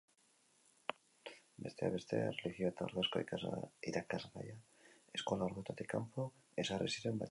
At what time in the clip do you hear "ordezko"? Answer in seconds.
2.87-3.23